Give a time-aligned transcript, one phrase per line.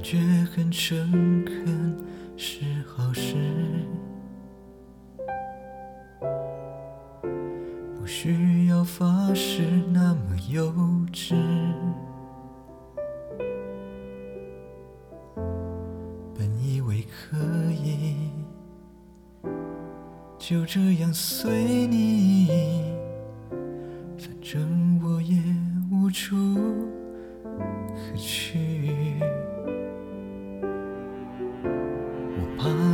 [0.00, 0.18] 感觉
[0.50, 1.94] 很诚恳
[2.34, 3.36] 是好事，
[7.98, 9.60] 不需要发誓
[9.92, 10.72] 那么幼
[11.12, 11.34] 稚。
[16.34, 17.36] 本以为可
[17.70, 18.30] 以
[20.38, 22.79] 就这样随你，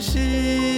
[0.00, 0.72] 心。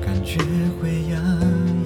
[0.00, 0.40] 感觉
[0.80, 1.77] 会痒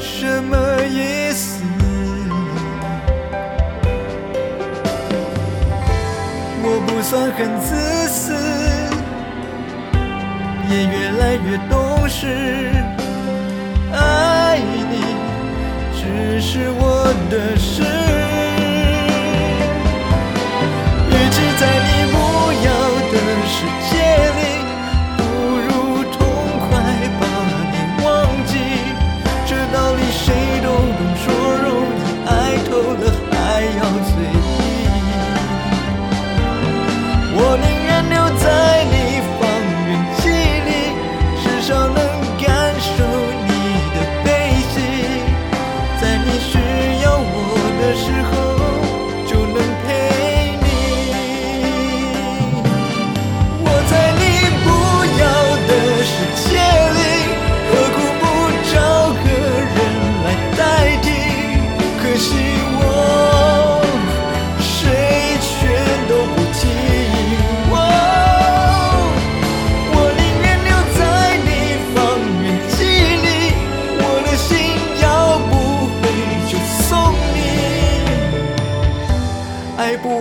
[0.00, 1.62] 什么意思？
[6.62, 6.90] 我不。
[7.02, 7.74] 算很自
[8.08, 8.32] 私，
[10.70, 11.74] 也越来越懂
[12.08, 12.20] 事。
[13.92, 13.96] 爱